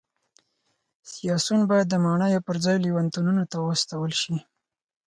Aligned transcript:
سیاسیون 1.11 1.61
باید 1.69 1.87
د 1.89 1.95
ماڼیو 2.05 2.45
پرځای 2.47 2.77
لېونتونونو 2.83 3.43
ته 3.51 3.57
واستول 3.59 4.11
شي 4.21 4.35